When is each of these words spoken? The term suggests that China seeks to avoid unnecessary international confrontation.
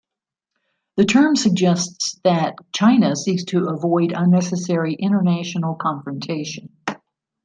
The 0.97 1.05
term 1.05 1.35
suggests 1.35 2.19
that 2.23 2.55
China 2.73 3.15
seeks 3.15 3.43
to 3.43 3.67
avoid 3.69 4.13
unnecessary 4.13 4.95
international 4.95 5.75
confrontation. 5.75 6.75